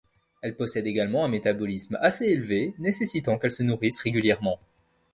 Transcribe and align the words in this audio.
Elle 0.41 0.55
possède 0.55 0.87
également 0.87 1.25
un 1.25 1.27
métabolisme 1.27 1.99
assez 2.01 2.25
élevé, 2.25 2.73
nécessitant 2.79 3.37
qu’elle 3.37 3.51
se 3.51 3.61
nourrisse 3.61 3.99
régulièrement. 4.01 4.57